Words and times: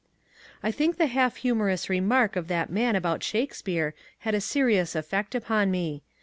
I 0.63 0.71
think 0.71 0.97
the 0.97 1.05
half 1.05 1.35
humourous 1.35 1.87
remark 1.87 2.35
of 2.35 2.47
that 2.47 2.71
man 2.71 2.95
about 2.95 3.21
Shake 3.21 3.53
speare 3.53 3.93
had 4.21 4.33
a 4.33 4.41
serious 4.41 4.95
effect 4.95 5.35
upon 5.35 5.69
me. 5.69 6.01